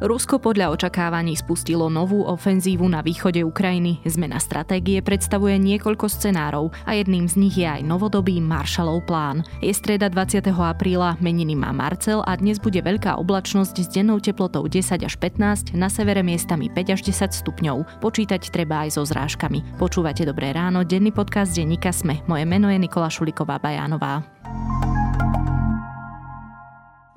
[0.00, 4.00] Rusko podľa očakávaní spustilo novú ofenzívu na východe Ukrajiny.
[4.08, 9.44] Zmena stratégie predstavuje niekoľko scenárov a jedným z nich je aj novodobý Marshallov plán.
[9.60, 10.40] Je streda 20.
[10.56, 15.76] apríla, meniny má Marcel a dnes bude veľká oblačnosť s dennou teplotou 10 až 15,
[15.76, 18.00] na severe miestami 5 až 10 stupňov.
[18.00, 19.76] Počítať treba aj so zrážkami.
[19.76, 22.24] Počúvate Dobré ráno, denný podcast denníka Sme.
[22.24, 24.24] Moje meno je Nikola Šuliková Bajánová.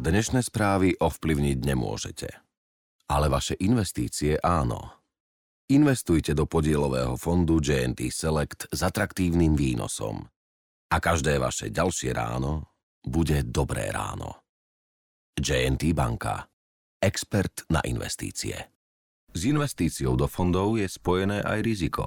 [0.04, 2.43] Dnešné správy ovplyvniť nemôžete
[3.14, 5.06] ale vaše investície áno.
[5.70, 10.26] Investujte do podielového fondu JNT Select s atraktívnym výnosom.
[10.90, 12.74] A každé vaše ďalšie ráno
[13.06, 14.42] bude dobré ráno.
[15.38, 16.50] JNT Banka.
[16.98, 18.58] Expert na investície.
[19.34, 22.06] S investíciou do fondov je spojené aj riziko.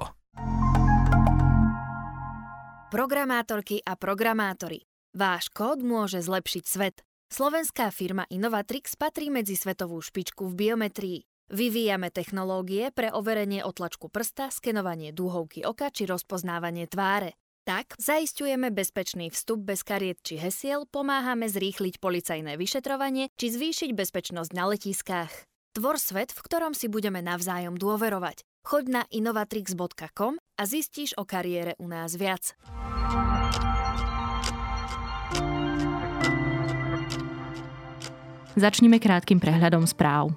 [2.87, 4.83] Programátorky a programátori.
[5.11, 7.06] Váš kód môže zlepšiť svet.
[7.27, 11.19] Slovenská firma Innovatrix patrí medzi svetovú špičku v biometrii.
[11.51, 17.35] Vyvíjame technológie pre overenie otlačku prsta, skenovanie dúhovky oka či rozpoznávanie tváre.
[17.67, 24.51] Tak zaistujeme bezpečný vstup bez kariet či hesiel, pomáhame zrýchliť policajné vyšetrovanie či zvýšiť bezpečnosť
[24.55, 25.31] na letiskách.
[25.75, 28.47] Tvor svet, v ktorom si budeme navzájom dôverovať.
[28.63, 32.55] Choď na innovatrix.com a zistíš o kariére u nás viac.
[38.57, 40.33] Začnime krátkým prehľadom správ.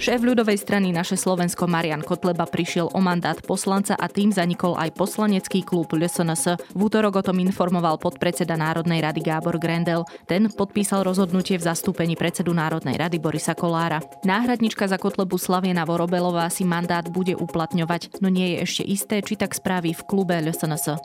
[0.00, 4.96] Šéf ľudovej strany Naše Slovensko Marian Kotleba prišiel o mandát poslanca a tým zanikol aj
[4.96, 6.56] poslanecký klub LSNS.
[6.72, 10.08] V útorok o tom informoval podpredseda Národnej rady Gábor Grendel.
[10.24, 14.00] Ten podpísal rozhodnutie v zastúpení predsedu Národnej rady Borisa Kolára.
[14.24, 19.36] Náhradnička za Kotlebu Slaviena Vorobelová si mandát bude uplatňovať, no nie je ešte isté, či
[19.36, 20.96] tak spraví v klube LSNS.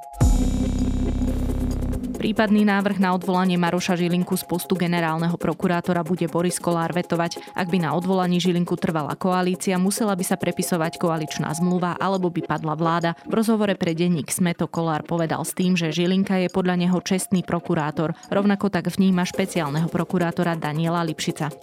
[2.25, 7.37] Prípadný návrh na odvolanie Maroša Žilinku z postu generálneho prokurátora bude Boris Kolár vetovať.
[7.53, 12.41] Ak by na odvolaní Žilinku trvala koalícia, musela by sa prepisovať koaličná zmluva alebo by
[12.49, 13.13] padla vláda.
[13.29, 17.45] V rozhovore pre denník Smeto Kolár povedal s tým, že Žilinka je podľa neho čestný
[17.45, 18.17] prokurátor.
[18.33, 21.53] Rovnako tak vníma špeciálneho prokurátora Daniela Lipšica.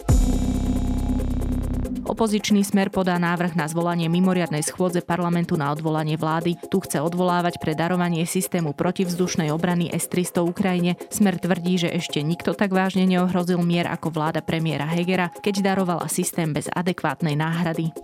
[2.03, 6.59] Opozičný smer podá návrh na zvolanie mimoriadnej schôdze parlamentu na odvolanie vlády.
[6.67, 10.99] Tu chce odvolávať pre darovanie systému protivzdušnej obrany S-300 Ukrajine.
[11.07, 16.11] Smer tvrdí, že ešte nikto tak vážne neohrozil mier ako vláda premiéra Hegera, keď darovala
[16.11, 17.95] systém bez adekvátnej náhrady.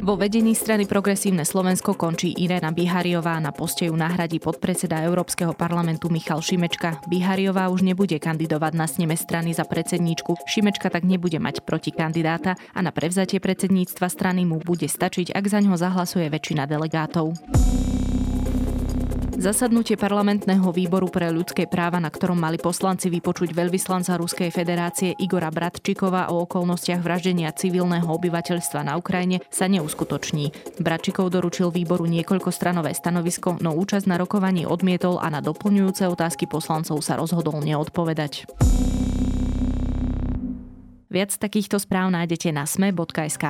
[0.00, 3.36] Vo vedení strany Progresívne Slovensko končí Irena Bihariová.
[3.36, 7.04] Na poste ju nahradí podpredseda Európskeho parlamentu Michal Šimečka.
[7.04, 10.40] Bihariová už nebude kandidovať na sneme strany za predsedníčku.
[10.48, 15.44] Šimečka tak nebude mať proti kandidáta a na prevzatie predsedníctva strany mu bude stačiť, ak
[15.44, 17.36] za ňo zahlasuje väčšina delegátov.
[19.42, 25.50] Zasadnutie parlamentného výboru pre ľudské práva, na ktorom mali poslanci vypočuť veľvyslanca Ruskej federácie Igora
[25.50, 30.78] Bratčikova o okolnostiach vraždenia civilného obyvateľstva na Ukrajine, sa neuskutoční.
[30.78, 36.46] Bratčikov doručil výboru niekoľko stranové stanovisko, no účasť na rokovaní odmietol a na doplňujúce otázky
[36.46, 38.46] poslancov sa rozhodol neodpovedať.
[41.10, 43.44] Viac takýchto správ nájdete na sme.sk.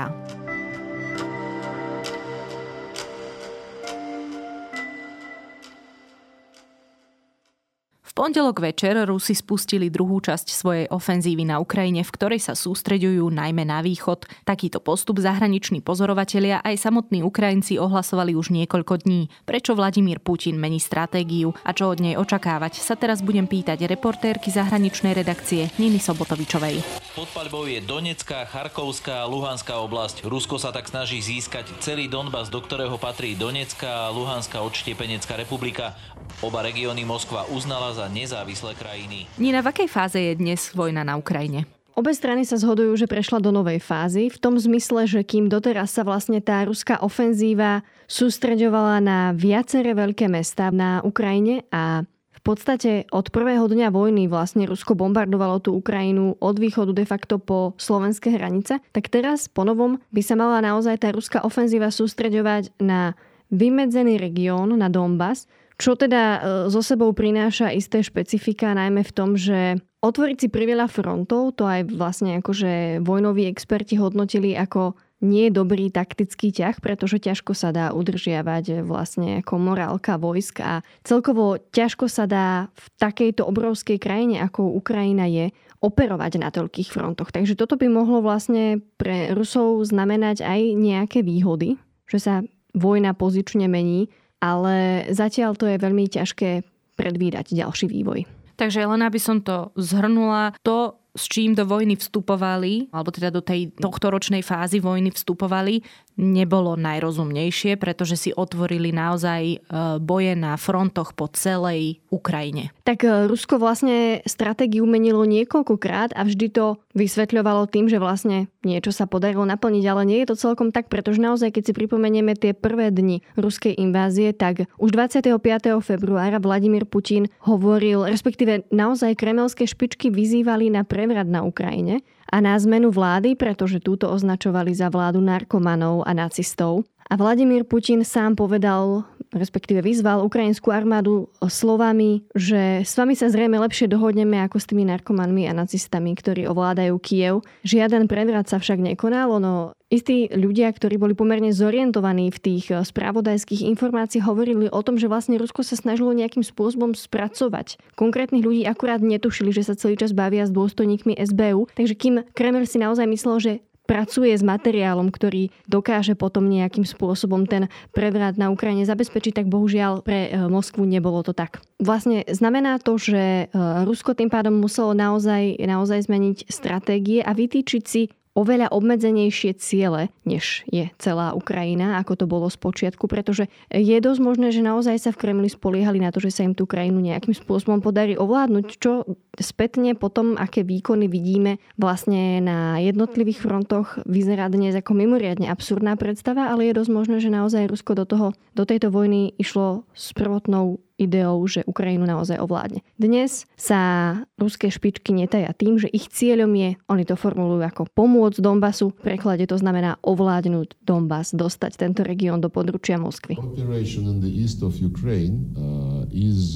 [8.12, 13.24] V pondelok večer Rusi spustili druhú časť svojej ofenzívy na Ukrajine, v ktorej sa sústreďujú
[13.32, 14.28] najmä na východ.
[14.44, 19.32] Takýto postup zahraniční pozorovatelia aj samotní Ukrajinci ohlasovali už niekoľko dní.
[19.48, 24.52] Prečo Vladimír Putin mení stratégiu a čo od nej očakávať, sa teraz budem pýtať reportérky
[24.52, 26.84] zahraničnej redakcie Niny Sobotovičovej.
[27.16, 30.28] Pod paľbou je Donetská, Charkovská a Luhanská oblasť.
[30.28, 35.96] Rusko sa tak snaží získať celý Donbas, do ktorého patrí Donetská a Luhanská odštiepenecká republika.
[36.44, 39.30] Oba regióny Moskva uznala za za nezávislé krajiny.
[39.38, 41.70] Nina, v akej fáze je dnes vojna na Ukrajine?
[41.94, 45.94] Obe strany sa zhodujú, že prešla do novej fázy, v tom zmysle, že kým doteraz
[45.94, 52.02] sa vlastne tá ruská ofenzíva sústreďovala na viaceré veľké mesta na Ukrajine a
[52.34, 57.38] v podstate od prvého dňa vojny vlastne Rusko bombardovalo tú Ukrajinu od východu de facto
[57.38, 62.82] po slovenské hranice, tak teraz po novom by sa mala naozaj tá ruská ofenzíva sústreďovať
[62.82, 63.14] na
[63.54, 65.46] vymedzený región, na Donbass,
[65.82, 66.38] čo teda e,
[66.70, 71.90] zo sebou prináša isté špecifika, najmä v tom, že otvoriť si priveľa frontov, to aj
[71.90, 77.94] vlastne akože vojnoví experti hodnotili ako nie je dobrý taktický ťah, pretože ťažko sa dá
[77.94, 84.75] udržiavať vlastne ako morálka vojsk a celkovo ťažko sa dá v takejto obrovskej krajine, ako
[84.75, 87.35] Ukrajina je, operovať na toľkých frontoch.
[87.35, 91.75] Takže toto by mohlo vlastne pre Rusov znamenať aj nejaké výhody,
[92.06, 92.35] že sa
[92.70, 94.06] vojna pozične mení
[94.42, 96.66] ale zatiaľ to je veľmi ťažké
[96.98, 98.26] predvídať ďalší vývoj.
[98.58, 103.44] Takže len aby som to zhrnula, to s čím do vojny vstupovali, alebo teda do
[103.44, 105.84] tej tohtoročnej fázy vojny vstupovali,
[106.17, 109.56] nebolo najrozumnejšie, pretože si otvorili naozaj e,
[110.00, 112.75] boje na frontoch po celej Ukrajine.
[112.85, 118.93] Tak e, Rusko vlastne stratégiu menilo niekoľkokrát a vždy to vysvetľovalo tým, že vlastne niečo
[118.93, 122.53] sa podarilo naplniť, ale nie je to celkom tak, pretože naozaj, keď si pripomenieme tie
[122.53, 125.32] prvé dni ruskej invázie, tak už 25.
[125.81, 132.56] februára Vladimír Putin hovoril, respektíve naozaj kremelské špičky vyzývali na prevrat na Ukrajine a na
[132.56, 136.88] zmenu vlády, pretože túto označovali za vládu narkomanov a nacistov.
[137.12, 139.05] A Vladimír Putin sám povedal,
[139.37, 144.88] respektíve vyzval ukrajinskú armádu slovami, že s vami sa zrejme lepšie dohodneme ako s tými
[144.88, 147.44] narkomanmi a nacistami, ktorí ovládajú Kiev.
[147.69, 153.69] Žiaden prevrat sa však nekonal, no Istí ľudia, ktorí boli pomerne zorientovaní v tých spravodajských
[153.76, 157.76] informáciách, hovorili o tom, že vlastne Rusko sa snažilo nejakým spôsobom spracovať.
[157.93, 162.64] Konkrétnych ľudí akurát netušili, že sa celý čas bavia s dôstojníkmi SBU, takže kým Kreml
[162.64, 163.53] si naozaj myslel, že
[163.84, 170.06] pracuje s materiálom, ktorý dokáže potom nejakým spôsobom ten prevrat na Ukrajine zabezpečiť, tak bohužiaľ
[170.06, 171.61] pre e, Moskvu nebolo to tak.
[171.82, 177.82] Vlastne znamená to, že e, Rusko tým pádom muselo naozaj, naozaj zmeniť stratégie a vytýčiť
[177.82, 183.96] si oveľa obmedzenejšie ciele, než je celá Ukrajina, ako to bolo z počiatku, pretože je
[184.00, 187.05] dosť možné, že naozaj sa v Kremli spoliehali na to, že sa im tú krajinu
[187.05, 189.05] nejakým spôsobom podarí ovládnuť, čo
[189.37, 196.49] spätne potom, aké výkony vidíme vlastne na jednotlivých frontoch, vyzerá dnes ako mimoriadne absurdná predstava,
[196.49, 198.26] ale je dosť možné, že naozaj Rusko do, toho,
[198.56, 202.87] do tejto vojny išlo s prvotnou ideou, že Ukrajinu naozaj ovládne.
[202.94, 208.38] Dnes sa ruské špičky netaja tým, že ich cieľom je, oni to formulujú ako pomôcť
[208.38, 213.38] Donbasu, v preklade to znamená ovládnuť Donbas, dostať tento región do područia Moskvy.
[213.38, 213.43] Uh,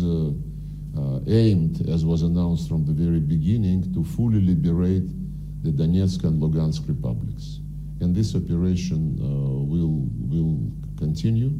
[0.07, 0.33] uh,
[0.97, 5.07] uh, aimed, as was announced from the very beginning, to fully liberate
[5.63, 7.61] the Donetsk and Lugansk republics.
[8.01, 9.25] And this operation uh,
[9.65, 10.61] will, will
[10.97, 11.51] continue.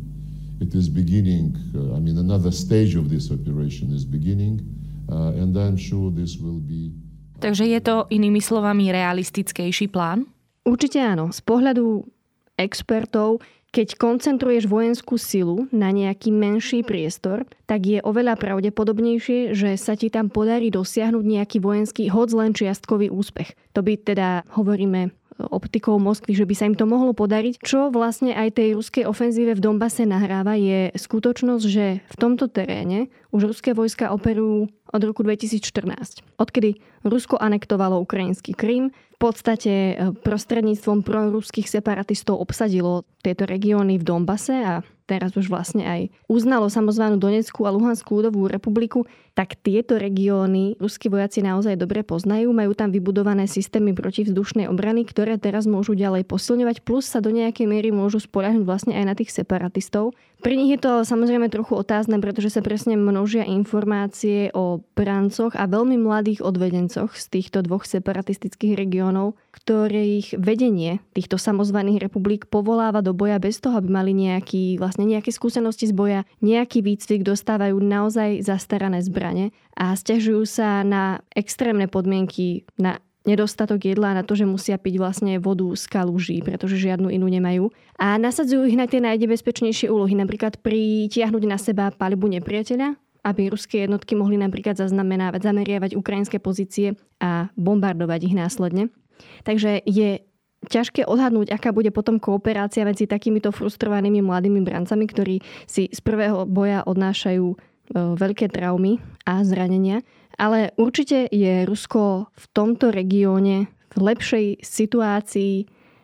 [0.61, 4.61] It is beginning, uh, I mean, another stage of this operation is beginning,
[5.09, 6.93] uh, and I'm sure this will be...
[7.37, 10.25] Takže je to inými slovami realistickejší plán?
[10.65, 11.29] Určite áno.
[11.29, 12.09] Z pohľadu
[12.57, 13.45] expertov,
[13.77, 20.09] keď koncentruješ vojenskú silu na nejaký menší priestor, tak je oveľa pravdepodobnejšie, že sa ti
[20.09, 23.53] tam podarí dosiahnuť nejaký vojenský, hoď len čiastkový úspech.
[23.77, 27.61] To by teda, hovoríme optikou Moskvy, že by sa im to mohlo podariť.
[27.61, 33.13] Čo vlastne aj tej ruskej ofenzíve v Donbase nahráva je skutočnosť, že v tomto teréne
[33.33, 36.25] už ruské vojska operujú od roku 2014.
[36.41, 44.05] Odkedy Rusko anektovalo ukrajinský Krym, v podstate e, prostredníctvom proruských separatistov obsadilo tieto regióny v
[44.05, 49.07] Donbase a teraz už vlastne aj uznalo samozvanú Donetskú a Luhanskú ľudovú republiku,
[49.39, 55.37] tak tieto regióny ruskí vojaci naozaj dobre poznajú, majú tam vybudované systémy protivzdušnej obrany, ktoré
[55.37, 59.37] teraz môžu ďalej posilňovať, plus sa do nejakej miery môžu spoľahnúť vlastne aj na tých
[59.37, 60.17] separatistov.
[60.41, 65.53] Pri nich je to ale samozrejme trochu otázne, pretože sa presne množia informácie o brancoch
[65.53, 73.05] a veľmi mladých odvedencoch z týchto dvoch separatistických regiónov, ktorých vedenie týchto samozvaných republik povoláva
[73.05, 77.77] do boja bez toho, aby mali nejaký, vlastne nejaké skúsenosti z boja, nejaký výcvik, dostávajú
[77.77, 84.47] naozaj zastarané zbrane a stiažujú sa na extrémne podmienky, na nedostatok jedla na to, že
[84.47, 87.69] musia piť vlastne vodu z kalúží, pretože žiadnu inú nemajú.
[87.99, 92.95] A nasadzujú ich na tie najnebezpečnejšie úlohy, napríklad pritiahnuť na seba palibu nepriateľa,
[93.27, 98.95] aby ruské jednotky mohli napríklad zaznamenávať, zameriavať ukrajinské pozície a bombardovať ich následne.
[99.43, 100.23] Takže je
[100.69, 106.45] ťažké odhadnúť, aká bude potom kooperácia medzi takýmito frustrovanými mladými brancami, ktorí si z prvého
[106.45, 107.57] boja odnášajú e,
[107.95, 110.03] veľké traumy a zranenia
[110.37, 115.55] ale určite je Rusko v tomto regióne v lepšej situácii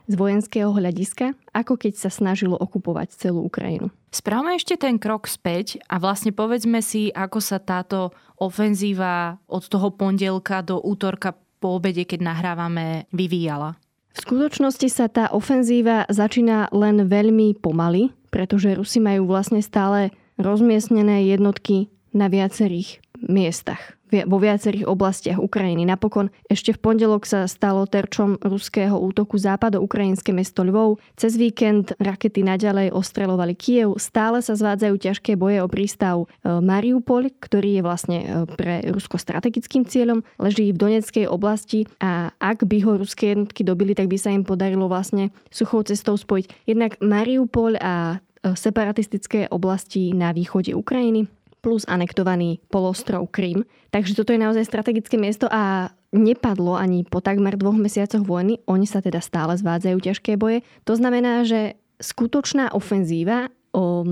[0.09, 3.93] z vojenského hľadiska, ako keď sa snažilo okupovať celú Ukrajinu.
[4.13, 9.95] Správame ešte ten krok späť a vlastne povedzme si, ako sa táto ofenzíva od toho
[9.95, 13.79] pondelka do útorka po obede, keď nahrávame, vyvíjala.
[14.13, 21.25] V skutočnosti sa tá ofenzíva začína len veľmi pomaly, pretože Rusi majú vlastne stále rozmiestnené
[21.33, 25.89] jednotky na viacerých miestach vo viacerých oblastiach Ukrajiny.
[25.89, 31.01] Napokon ešte v pondelok sa stalo terčom ruského útoku západo-ukrajinské mesto Lvov.
[31.17, 33.97] Cez víkend rakety naďalej ostrelovali Kiev.
[33.97, 36.27] Stále sa zvádzajú ťažké boje o prístav e,
[36.61, 40.21] Mariupol, ktorý je vlastne e, pre Rusko strategickým cieľom.
[40.37, 44.45] Leží v Doneckej oblasti a ak by ho ruské jednotky dobili, tak by sa im
[44.45, 51.31] podarilo vlastne suchou cestou spojiť jednak Mariupol a e, separatistické oblasti na východe Ukrajiny
[51.63, 53.63] plus anektovaný polostrov Krym.
[53.95, 58.61] Takže toto je naozaj strategické miesto a nepadlo ani po takmer dvoch mesiacoch vojny.
[58.67, 60.67] Oni sa teda stále zvádzajú ťažké boje.
[60.85, 64.05] To znamená, že skutočná ofenzíva o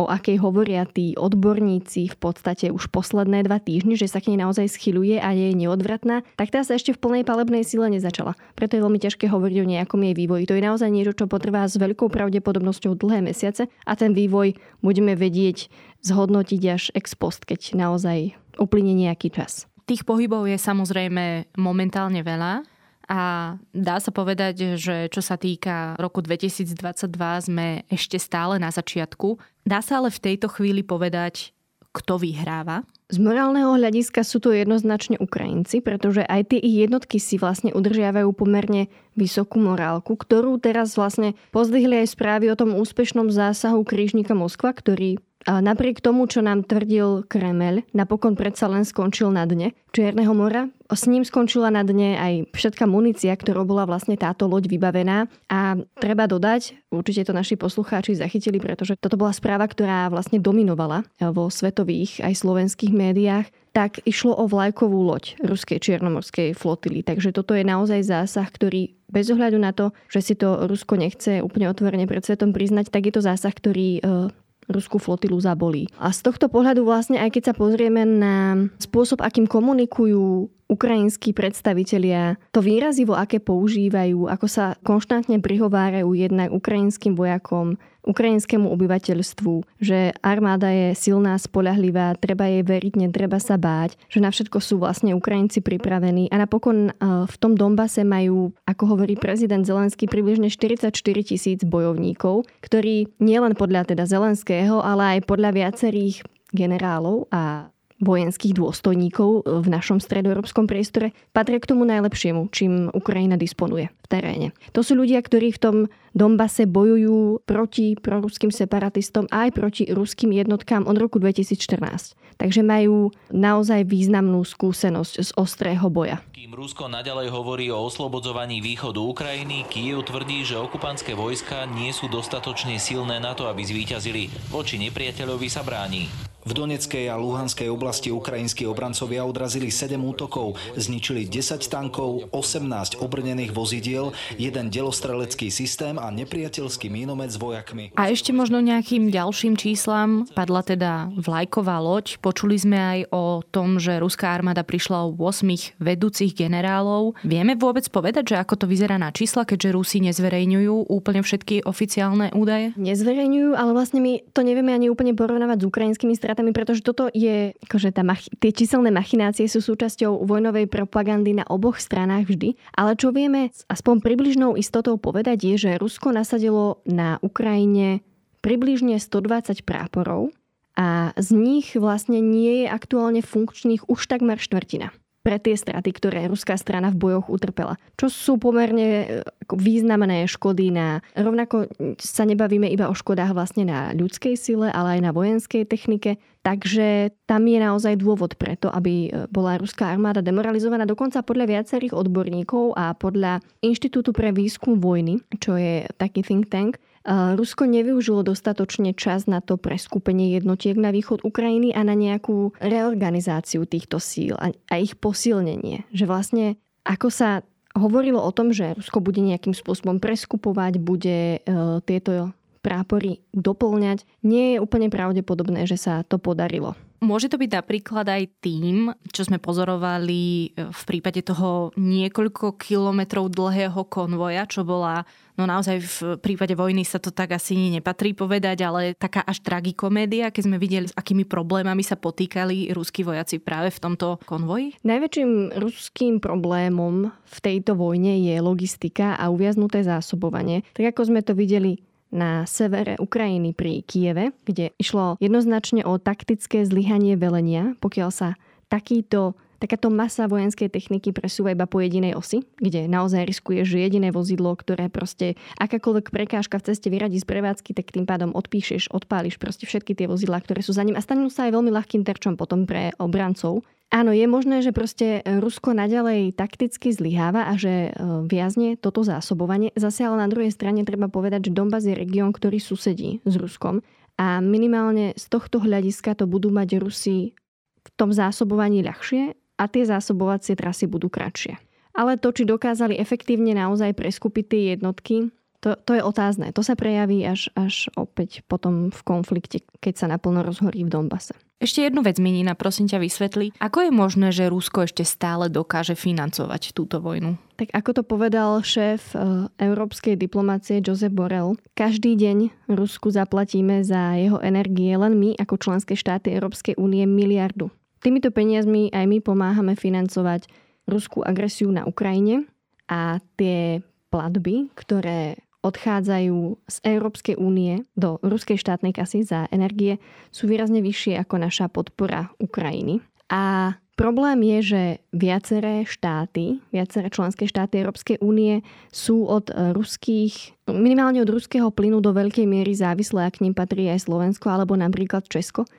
[0.00, 4.40] o akej hovoria tí odborníci v podstate už posledné dva týždne, že sa k nej
[4.40, 8.34] naozaj schyluje a je neodvratná, tak tá sa ešte v plnej palebnej sile nezačala.
[8.56, 10.48] Preto je veľmi ťažké hovoriť o nejakom jej vývoji.
[10.48, 15.12] To je naozaj niečo, čo potrvá s veľkou pravdepodobnosťou dlhé mesiace a ten vývoj budeme
[15.12, 15.68] vedieť
[16.02, 19.66] zhodnotiť až ex post, keď naozaj uplynie nejaký čas.
[19.86, 22.62] Tých pohybov je samozrejme momentálne veľa.
[23.10, 27.10] A dá sa povedať, že čo sa týka roku 2022,
[27.50, 29.36] sme ešte stále na začiatku.
[29.66, 31.50] Dá sa ale v tejto chvíli povedať,
[31.92, 32.88] kto vyhráva?
[33.12, 38.32] Z morálneho hľadiska sú to jednoznačne Ukrajinci, pretože aj tie ich jednotky si vlastne udržiavajú
[38.32, 44.72] pomerne vysokú morálku, ktorú teraz vlastne pozdvihli aj správy o tom úspešnom zásahu krížnika Moskva,
[44.72, 50.72] ktorý napriek tomu, čo nám tvrdil Kremel, napokon predsa len skončil na dne Čierneho mora.
[50.88, 55.28] S ním skončila na dne aj všetká munícia, ktorou bola vlastne táto loď vybavená.
[55.52, 61.04] A treba dodať, určite to naši poslucháči zachytili, pretože toto bola správa, ktorá vlastne dominovala
[61.32, 67.00] vo svetových aj slovenských médiách, tak išlo o vlajkovú loď ruskej čiernomorskej flotily.
[67.00, 71.44] Takže toto je naozaj zásah, ktorý bez ohľadu na to, že si to Rusko nechce
[71.44, 74.32] úplne otvorene pred svetom priznať, tak je to zásah, ktorý e,
[74.72, 75.86] ruskú flotilu zabolí.
[76.00, 82.40] A z tohto pohľadu vlastne, aj keď sa pozrieme na spôsob, akým komunikujú ukrajinskí predstavitelia,
[82.48, 90.72] to výrazivo, aké používajú, ako sa konštantne prihovárajú jednak ukrajinským vojakom, ukrajinskému obyvateľstvu, že armáda
[90.74, 95.62] je silná, spolahlivá, treba jej veriť, netreba sa báť, že na všetko sú vlastne Ukrajinci
[95.62, 96.26] pripravení.
[96.34, 96.92] A napokon e,
[97.26, 100.90] v tom Dombase majú, ako hovorí prezident Zelenský, približne 44
[101.22, 107.71] tisíc bojovníkov, ktorí nielen podľa teda Zelenského, ale aj podľa viacerých generálov a
[108.02, 114.48] vojenských dôstojníkov v našom stredoeurópskom priestore patria k tomu najlepšiemu, čím Ukrajina disponuje v teréne.
[114.74, 115.76] To sú ľudia, ktorí v tom
[116.12, 122.36] Dombase bojujú proti proruským separatistom aj proti ruským jednotkám od roku 2014.
[122.36, 126.20] Takže majú naozaj významnú skúsenosť z ostrého boja.
[126.36, 132.12] Kým Rusko naďalej hovorí o oslobodzovaní východu Ukrajiny, Kiev tvrdí, že okupantské vojska nie sú
[132.12, 134.28] dostatočne silné na to, aby zvíťazili.
[134.52, 136.31] Voči nepriateľovi sa bráni.
[136.42, 143.54] V Doneckej a Luhanskej oblasti ukrajinskí obrancovia odrazili 7 útokov, zničili 10 tankov, 18 obrnených
[143.54, 147.94] vozidiel, jeden delostrelecký systém a nepriateľský mínomet s vojakmi.
[147.94, 152.18] A ešte možno nejakým ďalším číslam padla teda vlajková loď.
[152.18, 157.22] Počuli sme aj o tom, že ruská armáda prišla o 8 vedúcich generálov.
[157.22, 162.34] Vieme vôbec povedať, že ako to vyzerá na čísla, keďže Rusi nezverejňujú úplne všetky oficiálne
[162.34, 162.74] údaje?
[162.74, 167.12] Nezverejňujú, ale vlastne my to nevieme ani úplne porovnávať s ukrajinskými stratami stratami, pretože toto
[167.12, 172.56] je, akože tá mach- tie číselné machinácie sú súčasťou vojnovej propagandy na oboch stranách vždy.
[172.72, 178.00] Ale čo vieme aspoň približnou istotou povedať je, že Rusko nasadilo na Ukrajine
[178.40, 180.32] približne 120 práporov
[180.72, 184.88] a z nich vlastne nie je aktuálne funkčných už takmer štvrtina
[185.22, 187.78] pre tie straty, ktoré ruská strana v bojoch utrpela.
[187.94, 189.06] Čo sú pomerne e,
[189.54, 190.98] významné škody na...
[191.14, 191.70] Rovnako
[192.02, 196.18] sa nebavíme iba o škodách vlastne na ľudskej sile, ale aj na vojenskej technike.
[196.42, 200.82] Takže tam je naozaj dôvod preto, aby e, bola ruská armáda demoralizovaná.
[200.82, 206.82] Dokonca podľa viacerých odborníkov a podľa Inštitútu pre výskum vojny, čo je taký think tank,
[207.08, 213.66] Rusko nevyužilo dostatočne čas na to preskupenie jednotiek na východ Ukrajiny a na nejakú reorganizáciu
[213.66, 215.82] týchto síl a, a ich posilnenie.
[215.90, 216.44] Že vlastne
[216.86, 217.42] ako sa
[217.74, 221.48] hovorilo o tom, že Rusko bude nejakým spôsobom preskupovať, bude e,
[221.82, 222.30] tieto
[222.62, 226.78] prápory doplňať, nie je úplne pravdepodobné, že sa to podarilo.
[227.02, 233.26] Môže to byť napríklad aj tým, čo sme pozorovali e, v prípade toho niekoľko kilometrov
[233.26, 235.02] dlhého konvoja, čo bola,
[235.34, 240.30] no naozaj v prípade vojny sa to tak asi nepatrí povedať, ale taká až tragikomédia,
[240.30, 244.78] keď sme videli, s akými problémami sa potýkali ruskí vojaci práve v tomto konvoji?
[244.86, 250.62] Najväčším ruským problémom v tejto vojne je logistika a uviaznuté zásobovanie.
[250.70, 251.82] Tak ako sme to videli
[252.12, 258.28] na severe Ukrajiny pri Kieve, kde išlo jednoznačne o taktické zlyhanie velenia, pokiaľ sa
[258.68, 264.10] takýto takáto masa vojenskej techniky presúva iba po jedinej osi, kde naozaj riskuje, že jediné
[264.10, 269.38] vozidlo, ktoré proste akákoľvek prekážka v ceste vyradí z prevádzky, tak tým pádom odpíšeš, odpáliš
[269.38, 272.34] proste všetky tie vozidlá, ktoré sú za ním a stanú sa aj veľmi ľahkým terčom
[272.34, 273.62] potom pre obrancov.
[273.92, 279.68] Áno, je možné, že proste Rusko naďalej takticky zlyháva a že e, viazne toto zásobovanie.
[279.76, 283.84] Zase ale na druhej strane treba povedať, že Donbass je región, ktorý susedí s Ruskom
[284.16, 287.36] a minimálne z tohto hľadiska to budú mať Rusi
[287.82, 291.54] v tom zásobovaní ľahšie a tie zásobovacie trasy budú kratšie.
[291.94, 295.30] Ale to, či dokázali efektívne naozaj preskupiť tie jednotky,
[295.62, 296.50] to, to je otázne.
[296.50, 301.38] To sa prejaví až, až opäť potom v konflikte, keď sa naplno rozhorí v Donbase.
[301.62, 303.54] Ešte jednu vec, Minina, prosím ťa vysvetli.
[303.62, 307.38] Ako je možné, že Rusko ešte stále dokáže financovať túto vojnu?
[307.54, 314.18] Tak ako to povedal šéf e, európskej diplomácie Josep Borrell, každý deň Rusku zaplatíme za
[314.18, 317.70] jeho energie len my ako členské štáty Európskej únie miliardu.
[318.02, 320.50] Týmito peniazmi aj my pomáhame financovať
[320.90, 322.50] ruskú agresiu na Ukrajine
[322.90, 323.78] a tie
[324.10, 330.02] platby, ktoré odchádzajú z Európskej únie do ruskej štátnej kasy za energie
[330.34, 332.98] sú výrazne vyššie ako naša podpora Ukrajiny.
[333.30, 334.82] A problém je, že
[335.14, 342.10] viaceré štáty, viaceré členské štáty Európskej únie sú od ruských, minimálne od ruského plynu do
[342.10, 345.70] veľkej miery závislé, ak k ním patrí aj Slovensko alebo napríklad Česko.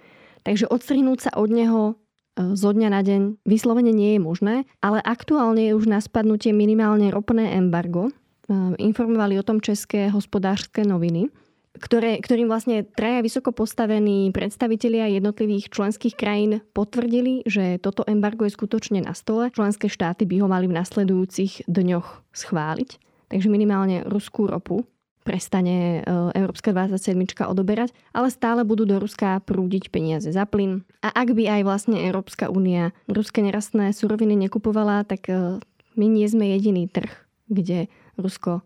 [0.48, 2.00] Takže odstrihnúť sa od neho
[2.38, 7.14] zo dňa na deň vyslovene nie je možné, ale aktuálne je už na spadnutie minimálne
[7.14, 8.10] ropné embargo,
[8.52, 11.32] Ehm, informovali o tom české hospodárske noviny,
[11.80, 18.52] ktoré, ktorým vlastne traja vysoko postavení predstavitelia jednotlivých členských krajín potvrdili, že toto embargo je
[18.52, 19.48] skutočne na stole.
[19.48, 22.90] Členské štáty by ho mali v nasledujúcich dňoch schváliť.
[23.32, 24.84] Takže minimálne ruskú ropu
[25.24, 27.16] prestane ehm, Európska 27
[27.48, 30.84] odoberať, ale stále budú do Ruska prúdiť peniaze za plyn.
[31.00, 35.64] A ak by aj vlastne Európska únia ruské nerastné suroviny nekupovala, tak ehm,
[35.96, 37.10] my nie sme jediný trh,
[37.48, 37.88] kde
[38.20, 38.62] Rusko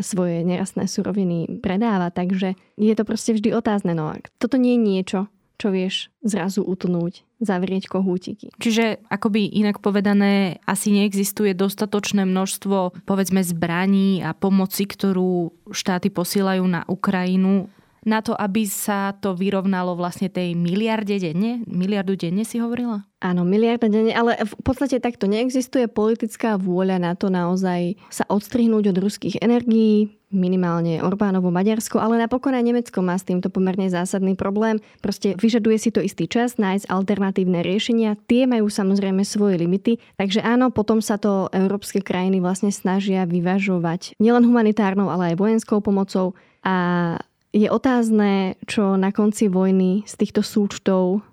[0.00, 3.96] svoje nerastné suroviny predáva, takže je to proste vždy otázne.
[3.96, 5.20] No toto nie je niečo,
[5.60, 8.48] čo vieš zrazu utnúť, zavrieť kohútiky.
[8.56, 16.64] Čiže akoby inak povedané, asi neexistuje dostatočné množstvo povedzme zbraní a pomoci, ktorú štáty posielajú
[16.64, 17.68] na Ukrajinu
[18.06, 21.60] na to, aby sa to vyrovnalo vlastne tej miliarde denne?
[21.68, 23.04] Miliardu denne si hovorila?
[23.20, 28.96] Áno, miliarda denne, ale v podstate takto neexistuje politická vôľa na to naozaj sa odstrihnúť
[28.96, 34.38] od ruských energií, minimálne Orbánovo Maďarsko, ale napokon aj Nemecko má s týmto pomerne zásadný
[34.38, 34.78] problém.
[35.02, 38.14] Proste vyžaduje si to istý čas nájsť alternatívne riešenia.
[38.30, 44.16] Tie majú samozrejme svoje limity, takže áno, potom sa to európske krajiny vlastne snažia vyvažovať
[44.22, 47.18] nielen humanitárnou, ale aj vojenskou pomocou a
[47.50, 51.26] je otázne, čo na konci vojny z týchto súčtov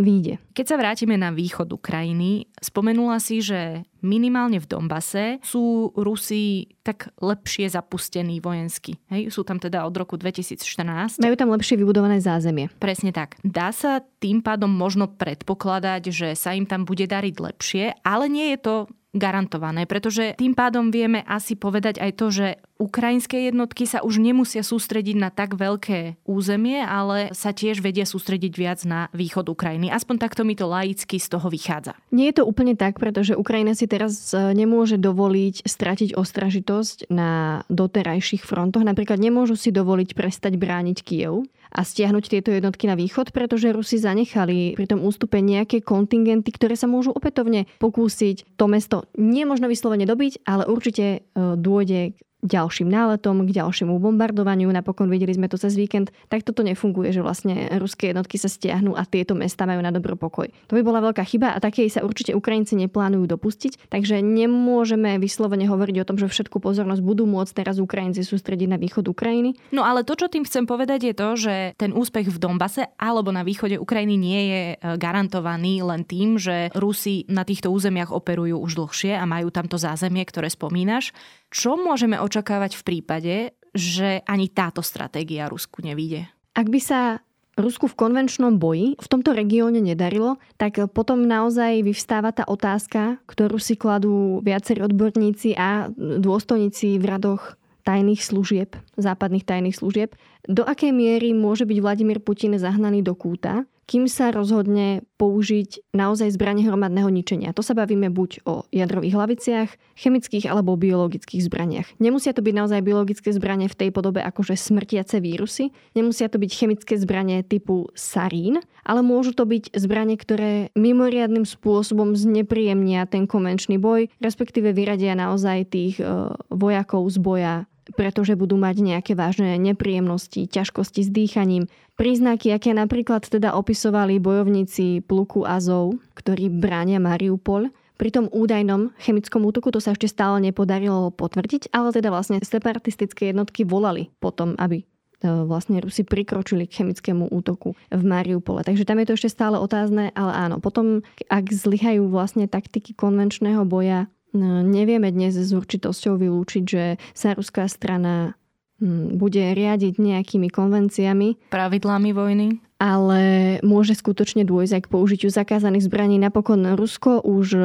[0.00, 0.40] vyjde.
[0.56, 7.12] Keď sa vrátime na východ Ukrajiny, spomenula si, že minimálne v Dombase sú Rusi tak
[7.20, 8.96] lepšie zapustení vojensky.
[9.12, 9.28] Hej?
[9.28, 11.20] Sú tam teda od roku 2014.
[11.20, 12.72] Majú tam lepšie vybudované zázemie.
[12.80, 13.36] Presne tak.
[13.44, 18.56] Dá sa tým pádom možno predpokladať, že sa im tam bude dariť lepšie, ale nie
[18.56, 18.74] je to
[19.10, 22.46] garantované, pretože tým pádom vieme asi povedať aj to, že
[22.80, 28.52] ukrajinské jednotky sa už nemusia sústrediť na tak veľké územie, ale sa tiež vedia sústrediť
[28.56, 29.92] viac na východ Ukrajiny.
[29.92, 31.98] Aspoň takto mi to laicky z toho vychádza.
[32.14, 37.62] Nie je to úplne tak, pretože Ukrajina si teraz e, nemôže dovoliť stratiť ostražitosť na
[37.68, 38.86] doterajších frontoch.
[38.86, 44.02] Napríklad nemôžu si dovoliť prestať brániť Kiev a stiahnuť tieto jednotky na východ, pretože Rusi
[44.02, 50.04] zanechali pri tom ústupe nejaké kontingenty, ktoré sa môžu opätovne pokúsiť to mesto nemožno vyslovene
[50.04, 51.18] dobiť, ale určite e,
[51.54, 54.72] dôjde ďalším náletom, k ďalšiemu bombardovaniu.
[54.72, 56.12] Napokon videli sme to cez víkend.
[56.32, 60.16] Tak toto nefunguje, že vlastne ruské jednotky sa stiahnu a tieto mesta majú na dobro
[60.16, 60.48] pokoj.
[60.68, 63.92] To by bola veľká chyba a takej sa určite Ukrajinci neplánujú dopustiť.
[63.92, 68.78] Takže nemôžeme vyslovene hovoriť o tom, že všetku pozornosť budú môcť teraz Ukrajinci sústrediť na
[68.80, 69.56] východ Ukrajiny.
[69.76, 73.30] No ale to, čo tým chcem povedať, je to, že ten úspech v Donbase alebo
[73.30, 78.60] na východe Ukrajiny nie je e, garantovaný len tým, že Rusi na týchto územiach operujú
[78.62, 81.12] už dlhšie a majú tamto zázemie, ktoré spomínaš.
[81.50, 83.34] Čo môžeme očakávať v prípade,
[83.74, 86.30] že ani táto stratégia Rusku nevíde?
[86.54, 87.18] Ak by sa
[87.58, 93.58] Rusku v konvenčnom boji v tomto regióne nedarilo, tak potom naozaj vyvstáva tá otázka, ktorú
[93.58, 100.14] si kladú viacerí odborníci a dôstojníci v radoch tajných služieb, západných tajných služieb,
[100.46, 106.38] do akej miery môže byť Vladimír Putin zahnaný do kúta, kým sa rozhodne použiť naozaj
[106.38, 107.50] zbranie hromadného ničenia.
[107.58, 111.90] To sa bavíme buď o jadrových hlaviciach, chemických alebo biologických zbraniach.
[111.98, 116.50] Nemusia to byť naozaj biologické zbranie v tej podobe akože smrtiace vírusy, nemusia to byť
[116.54, 123.82] chemické zbranie typu sarín, ale môžu to byť zbranie, ktoré mimoriadným spôsobom znepríjemnia ten konvenčný
[123.82, 126.06] boj, respektíve vyradia naozaj tých e,
[126.54, 127.54] vojakov z boja
[127.94, 131.64] pretože budú mať nejaké vážne nepríjemnosti, ťažkosti s dýchaním.
[131.98, 137.68] Príznaky, aké napríklad teda opisovali bojovníci pluku Azov, ktorí bránia Mariupol,
[138.00, 143.28] pri tom údajnom chemickom útoku to sa ešte stále nepodarilo potvrdiť, ale teda vlastne separatistické
[143.28, 144.88] jednotky volali potom, aby
[145.20, 148.64] vlastne Rusi prikročili k chemickému útoku v Mariupole.
[148.64, 153.68] Takže tam je to ešte stále otázne, ale áno, potom ak zlyhajú vlastne taktiky konvenčného
[153.68, 158.38] boja, nevieme dnes s určitosťou vylúčiť, že sa ruská strana
[158.78, 161.50] hm, bude riadiť nejakými konvenciami.
[161.50, 162.48] Pravidlami vojny?
[162.80, 163.20] Ale
[163.60, 166.16] môže skutočne dôjsť aj k použitiu zakázaných zbraní.
[166.16, 167.62] Napokon Rusko už e,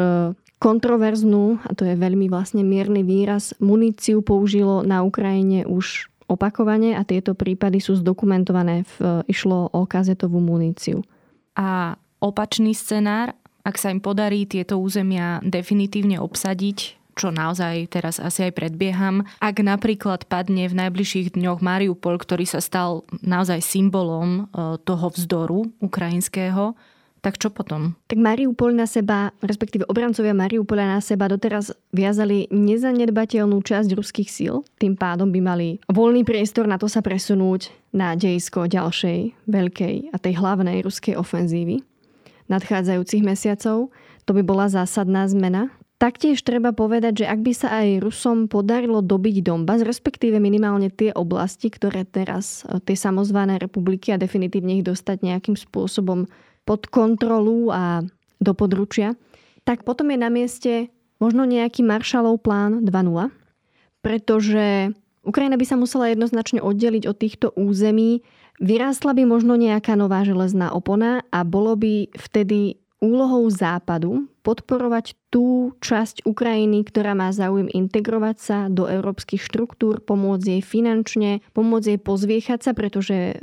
[0.60, 7.06] kontroverznú, a to je veľmi vlastne mierny výraz, muníciu použilo na Ukrajine už opakovane a
[7.06, 8.84] tieto prípady sú zdokumentované.
[8.97, 11.06] V, išlo o kazetovú muníciu.
[11.56, 18.51] A opačný scenár, ak sa im podarí tieto územia definitívne obsadiť, čo naozaj teraz asi
[18.51, 19.23] aj predbieham.
[19.39, 25.71] Ak napríklad padne v najbližších dňoch Mariupol, ktorý sa stal naozaj symbolom e, toho vzdoru
[25.80, 26.75] ukrajinského,
[27.23, 27.97] tak čo potom?
[28.06, 34.62] Tak Mariupol na seba, respektíve obrancovia Mariupola na seba doteraz viazali nezanedbateľnú časť ruských síl.
[34.78, 40.15] Tým pádom by mali voľný priestor na to sa presunúť na dejisko ďalšej veľkej a
[40.21, 41.82] tej hlavnej ruskej ofenzívy
[42.51, 43.93] nadchádzajúcich mesiacov.
[44.25, 45.69] To by bola zásadná zmena.
[45.95, 51.15] Taktiež treba povedať, že ak by sa aj Rusom podarilo dobiť Donbass, respektíve minimálne tie
[51.15, 56.27] oblasti, ktoré teraz, tie samozvané republiky a definitívne ich dostať nejakým spôsobom
[56.67, 58.03] pod kontrolu a
[58.43, 59.15] do područia,
[59.63, 60.91] tak potom je na mieste
[61.23, 63.31] možno nejaký Marshallov plán 2.0,
[64.03, 64.91] pretože
[65.25, 68.21] Ukrajina by sa musela jednoznačne oddeliť od týchto území,
[68.60, 75.74] vyrástla by možno nejaká nová železná opona a bolo by vtedy úlohou Západu podporovať tú
[75.82, 82.00] časť Ukrajiny, ktorá má záujem integrovať sa do európskych štruktúr, pomôcť jej finančne, pomôcť jej
[82.00, 83.41] pozviechať sa, pretože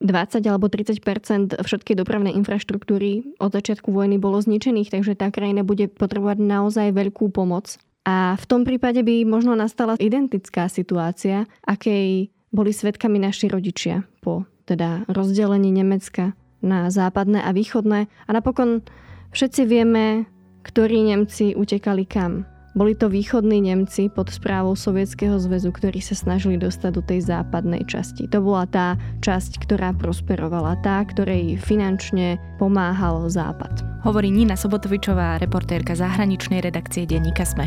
[0.00, 5.90] 20 alebo 30% všetkej dopravnej infraštruktúry od začiatku vojny bolo zničených, takže tá krajina bude
[5.90, 7.76] potrebovať naozaj veľkú pomoc.
[8.08, 14.48] A v tom prípade by možno nastala identická situácia, akej boli svetkami naši rodičia po
[14.68, 18.06] teda rozdelení Nemecka na západné a východné.
[18.06, 18.84] A napokon
[19.32, 20.28] všetci vieme,
[20.66, 22.44] ktorí Nemci utekali kam
[22.78, 27.82] boli to východní Nemci pod správou Sovietskeho zväzu, ktorí sa snažili dostať do tej západnej
[27.90, 28.30] časti.
[28.30, 33.82] To bola tá časť, ktorá prosperovala, tá, ktorej finančne pomáhal Západ.
[34.06, 37.66] Hovorí Nina Sobotovičová, reportérka zahraničnej redakcie denníka SME.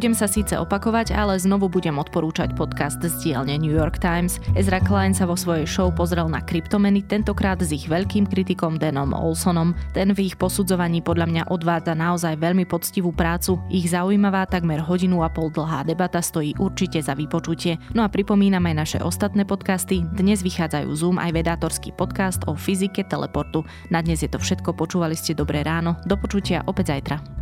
[0.00, 4.40] Budem sa síce opakovať, ale znovu budem odporúčať podcast z dielne New York Times.
[4.56, 9.12] Ezra Klein sa vo svojej show pozrel na kryptomeny, tentokrát s ich veľkým kritikom Denom
[9.12, 9.76] Olsonom.
[9.92, 13.60] Ten v ich posudzovaní podľa mňa odvádza naozaj veľmi poctivú prácu.
[13.68, 17.76] Ich zaujímavá takmer hodinu a pol dlhá debata stojí určite za vypočutie.
[17.92, 20.00] No a pripomínam aj naše ostatné podcasty.
[20.16, 23.68] Dnes vychádzajú Zoom aj vedátorský podcast o fyzike teleportu.
[23.92, 26.00] Na dnes je to všetko, počúvali ste Dobré ráno.
[26.08, 27.39] Do počutia opäť zajtra.